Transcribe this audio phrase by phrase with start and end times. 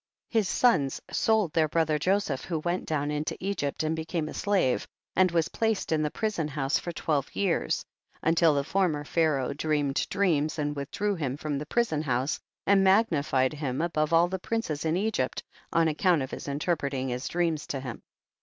[0.31, 0.39] 15.
[0.39, 4.87] His sons sold their brother Joseph, who went down into Egypt and became a slave,
[5.15, 7.85] and was placed in the prison house for twelve years.
[8.15, 8.19] 16.
[8.29, 13.53] Until the former Pharaoh dreamed dreams, and withdrew him from the prison house, and magnified
[13.53, 17.79] him above all the princes in Egypt on account of his interpreting his dreams to
[17.79, 18.01] him.